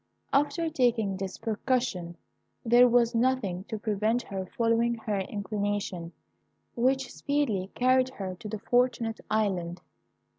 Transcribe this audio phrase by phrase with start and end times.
[0.33, 2.17] After taking this precaution,
[2.65, 6.11] there was nothing to prevent her following her inclination,
[6.73, 9.79] which speedily carried her to the Fortunate Island.